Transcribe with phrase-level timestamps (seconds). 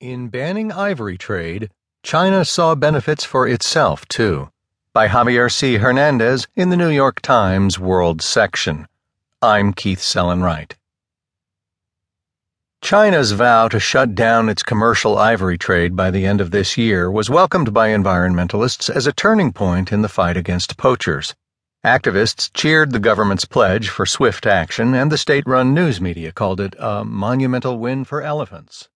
[0.00, 1.70] In banning ivory trade,
[2.04, 4.48] China saw benefits for itself, too.
[4.92, 5.78] By Javier C.
[5.78, 8.86] Hernández in the New York Times World section.
[9.42, 10.76] I'm Keith Sellon-Wright.
[12.80, 17.10] China's vow to shut down its commercial ivory trade by the end of this year
[17.10, 21.34] was welcomed by environmentalists as a turning point in the fight against poachers.
[21.84, 26.60] Activists cheered the government's pledge for swift action, and the state run news media called
[26.60, 28.88] it a monumental win for elephants.